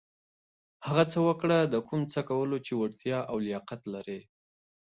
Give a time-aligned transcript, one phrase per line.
[0.87, 4.09] هغه څه وکړه د کوم څه کولو چې وړتېا او لياقت لرٸ.